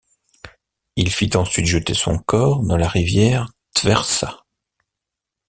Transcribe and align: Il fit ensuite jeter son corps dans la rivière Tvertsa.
Il 0.95 1.11
fit 1.11 1.29
ensuite 1.37 1.67
jeter 1.67 1.93
son 1.93 2.17
corps 2.17 2.63
dans 2.63 2.75
la 2.75 2.87
rivière 2.87 3.51
Tvertsa. 3.75 4.45